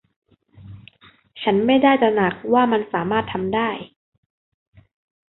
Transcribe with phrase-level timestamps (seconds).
[1.41, 3.69] ฉันไม่ได้ตระหนักว่ามันสามารถทำได้